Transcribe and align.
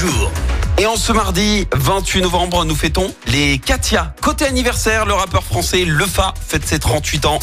jour. 0.00 0.30
Et 0.78 0.86
en 0.86 0.96
ce 0.96 1.12
mardi 1.12 1.66
28 1.72 2.22
novembre, 2.22 2.64
nous 2.64 2.74
fêtons 2.74 3.12
les 3.26 3.58
Katia. 3.58 4.14
Côté 4.22 4.46
anniversaire, 4.46 5.04
le 5.04 5.12
rappeur 5.12 5.42
français 5.44 5.84
Lefa 5.84 6.32
fête 6.46 6.66
ses 6.66 6.78
38 6.78 7.26
ans. 7.26 7.38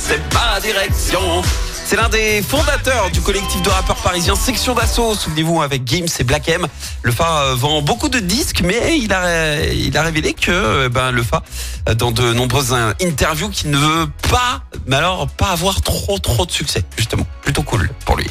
C'est 0.00 0.22
pas 0.28 0.60
direction. 0.60 1.42
C'est 1.84 1.96
l'un 1.96 2.10
des 2.10 2.42
fondateurs 2.42 3.10
du 3.10 3.22
collectif 3.22 3.62
de 3.62 3.70
rappeurs 3.70 3.96
parisiens 3.96 4.36
Section 4.36 4.74
d'Assaut. 4.74 5.14
Souvenez-vous 5.14 5.62
avec 5.62 5.88
Gims 5.88 6.06
et 6.18 6.24
Black 6.24 6.48
M. 6.50 6.66
Le 7.02 7.10
Fa 7.10 7.44
euh, 7.44 7.54
vend 7.54 7.80
beaucoup 7.80 8.10
de 8.10 8.18
disques, 8.18 8.60
mais 8.62 8.98
il 8.98 9.10
a, 9.12 9.64
il 9.64 9.96
a 9.96 10.02
révélé 10.02 10.34
que 10.34 10.50
euh, 10.50 10.88
ben, 10.90 11.10
le 11.10 11.22
Fa, 11.22 11.42
euh, 11.88 11.94
dans 11.94 12.12
de 12.12 12.34
nombreuses 12.34 12.76
interviews, 13.02 13.48
qu'il 13.48 13.70
ne 13.70 13.78
veut 13.78 14.06
pas, 14.30 14.60
mais 14.86 14.96
alors 14.96 15.28
pas 15.28 15.48
avoir 15.48 15.80
trop 15.80 16.18
trop 16.18 16.44
de 16.44 16.52
succès, 16.52 16.84
justement. 16.98 17.26
Plutôt 17.40 17.62
cool 17.62 17.88
pour 18.04 18.16
lui. 18.16 18.26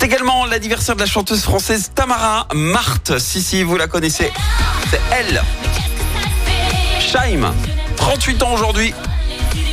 C'est 0.00 0.06
également 0.06 0.46
l'anniversaire 0.46 0.94
de 0.94 1.00
la 1.00 1.06
chanteuse 1.06 1.42
française 1.42 1.90
Tamara 1.92 2.46
Marthe. 2.54 3.18
Si, 3.18 3.42
si, 3.42 3.64
vous 3.64 3.76
la 3.76 3.88
connaissez. 3.88 4.30
C'est 4.90 5.00
elle. 5.10 5.42
Shaim, 7.00 7.52
38 7.96 8.42
ans 8.44 8.52
aujourd'hui. 8.52 8.94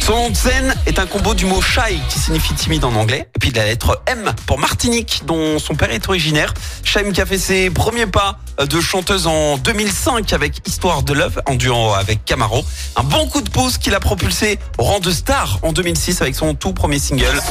Son 0.06 0.14
nom 0.14 0.30
de 0.30 0.36
scène 0.36 0.76
est 0.86 1.00
un 1.00 1.08
combo 1.08 1.34
du 1.34 1.48
mot 1.48 1.64
shy 1.64 2.00
qui 2.10 2.20
signifie 2.20 2.54
timide 2.54 2.86
en 2.86 2.94
anglais 2.94 3.28
et 3.36 3.40
puis 3.40 3.52
de 3.52 3.58
la 3.58 3.66
lettre 3.66 4.04
M 4.06 4.36
pour 4.46 4.60
Martinique 4.60 5.24
dont 5.26 5.58
son 5.58 5.74
père 5.74 5.90
est 5.90 6.08
originaire. 6.08 6.54
Shaim 6.84 7.12
qui 7.12 7.22
a 7.22 7.26
fait 7.26 7.40
ses 7.40 7.72
premiers 7.72 8.06
pas 8.06 8.38
de 8.60 8.80
chanteuse 8.80 9.26
en 9.26 9.58
2005 9.58 10.32
avec 10.32 10.62
Histoire 10.68 11.02
de 11.02 11.14
Love 11.14 11.42
en 11.48 11.56
duo 11.56 11.96
avec 11.96 12.24
Camaro. 12.24 12.64
Un 12.96 13.02
bon 13.02 13.28
coup 13.30 13.42
de 13.42 13.50
pouce 13.50 13.80
qui 13.80 13.90
l'a 13.90 14.00
propulsé 14.00 14.60
au 14.78 14.84
rang 14.84 15.00
de 15.00 15.10
star 15.10 15.58
en 15.64 15.72
2006 15.72 16.22
avec 16.22 16.36
son 16.36 16.54
tout 16.54 16.72
premier 16.72 17.00
single 17.00 17.42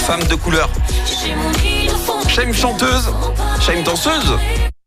Femme 0.00 0.24
de 0.24 0.34
couleur. 0.34 0.68
Shaim 2.26 2.52
chanteuse, 2.52 3.12
Shaim 3.64 3.84
danseuse. 3.84 4.36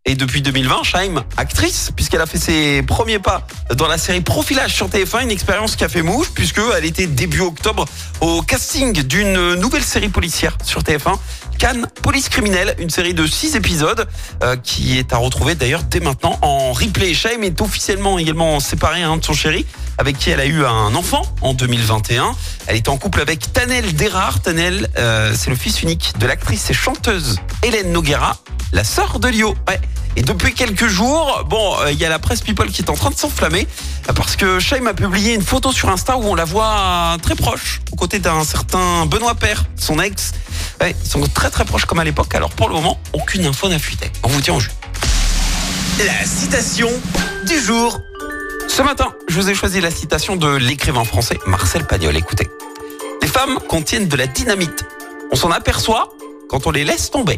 Et 0.09 0.15
depuis 0.15 0.41
2020, 0.41 0.83
Shaim, 0.83 1.25
actrice, 1.35 1.91
puisqu'elle 1.93 2.21
a 2.21 2.25
fait 2.25 2.37
ses 2.37 2.81
premiers 2.81 3.19
pas 3.19 3.45
dans 3.75 3.89
la 3.89 3.97
série 3.97 4.21
Profilage 4.21 4.73
sur 4.73 4.87
TF1, 4.87 5.23
une 5.23 5.31
expérience 5.31 5.75
qui 5.75 5.83
a 5.83 5.89
fait 5.89 6.01
mouche, 6.01 6.29
puisqu'elle 6.33 6.85
était 6.85 7.07
début 7.07 7.41
octobre 7.41 7.83
au 8.21 8.41
casting 8.41 9.03
d'une 9.03 9.55
nouvelle 9.55 9.83
série 9.83 10.07
policière 10.07 10.57
sur 10.63 10.81
TF1, 10.81 11.17
Cannes 11.57 11.87
Police 12.03 12.29
Criminelle, 12.29 12.75
une 12.77 12.89
série 12.89 13.13
de 13.13 13.25
6 13.25 13.55
épisodes 13.55 14.07
euh, 14.43 14.55
qui 14.57 14.97
est 14.97 15.11
à 15.11 15.17
retrouver 15.17 15.55
d'ailleurs 15.55 15.83
dès 15.83 15.99
maintenant 15.99 16.37
en 16.41 16.71
replay. 16.71 17.13
Shaim 17.13 17.41
est 17.41 17.61
officiellement 17.61 18.19
également 18.19 18.59
séparée 18.59 19.01
hein, 19.01 19.17
de 19.17 19.25
son 19.25 19.33
chéri, 19.33 19.65
avec 19.97 20.17
qui 20.17 20.29
elle 20.29 20.39
a 20.39 20.45
eu 20.45 20.63
un 20.65 20.93
enfant 20.93 21.23
en 21.41 21.53
2021. 21.53 22.35
Elle 22.67 22.75
est 22.75 22.89
en 22.89 22.97
couple 22.97 23.21
avec 23.21 23.51
Tanel 23.53 23.95
Derard. 23.95 24.41
Tanel, 24.41 24.87
euh, 24.97 25.33
c'est 25.35 25.49
le 25.49 25.55
fils 25.55 25.81
unique 25.81 26.13
de 26.19 26.27
l'actrice 26.27 26.69
et 26.69 26.73
chanteuse 26.73 27.39
Hélène 27.63 27.91
Noguera, 27.91 28.37
la 28.71 28.83
sœur 28.83 29.19
de 29.19 29.27
Lio. 29.27 29.55
Et 30.17 30.23
depuis 30.23 30.55
quelques 30.55 30.87
jours, 30.87 31.43
bon, 31.47 31.75
euh, 31.81 31.91
il 31.91 31.99
y 31.99 32.03
a 32.03 32.09
la 32.09 32.17
presse 32.17 32.41
People 32.41 32.71
qui 32.71 32.81
est 32.81 32.89
en 32.89 32.95
train 32.95 33.11
de 33.11 33.15
s'enflammer 33.15 33.67
parce 34.15 34.35
que 34.35 34.59
Shaim 34.59 34.87
a 34.87 34.95
publié 34.95 35.35
une 35.35 35.43
photo 35.43 35.71
sur 35.71 35.89
Insta 35.89 36.17
où 36.17 36.23
on 36.23 36.33
la 36.33 36.43
voit 36.43 37.17
très 37.21 37.35
proche, 37.35 37.81
aux 37.91 37.95
côtés 37.95 38.17
d'un 38.17 38.43
certain 38.43 39.05
Benoît 39.05 39.35
Père, 39.35 39.65
son 39.75 39.99
ex. 39.99 40.31
Ils 40.81 41.07
sont 41.07 41.21
très 41.27 41.51
très 41.51 41.65
proches 41.65 41.85
comme 41.85 41.99
à 41.99 42.03
l'époque. 42.03 42.33
Alors 42.33 42.49
pour 42.49 42.67
le 42.67 42.73
moment, 42.73 42.99
aucune 43.13 43.45
info 43.45 43.69
n'a 43.69 43.77
fuité. 43.77 44.11
On 44.23 44.29
vous 44.29 44.41
tient 44.41 44.55
au 44.55 44.59
jus. 44.59 44.71
La 45.99 46.25
citation 46.25 46.89
du 47.45 47.59
jour. 47.59 47.99
Ce 48.67 48.81
matin, 48.81 49.13
je 49.29 49.35
vous 49.35 49.51
ai 49.51 49.53
choisi 49.53 49.81
la 49.81 49.91
citation 49.91 50.35
de 50.35 50.55
l'écrivain 50.55 51.03
français 51.03 51.37
Marcel 51.45 51.85
Pagnol. 51.85 52.17
Écoutez. 52.17 52.47
Les 53.21 53.27
femmes 53.27 53.59
contiennent 53.69 54.07
de 54.07 54.17
la 54.17 54.25
dynamite. 54.25 54.83
On 55.31 55.35
s'en 55.35 55.51
aperçoit 55.51 56.09
quand 56.49 56.65
on 56.65 56.71
les 56.71 56.85
laisse 56.85 57.11
tomber. 57.11 57.37